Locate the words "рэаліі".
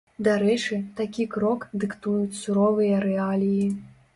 3.07-3.65